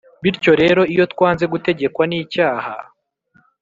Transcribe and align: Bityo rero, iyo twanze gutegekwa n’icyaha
Bityo 0.23 0.51
rero, 0.61 0.81
iyo 0.93 1.05
twanze 1.13 1.43
gutegekwa 1.53 2.03
n’icyaha 2.07 2.73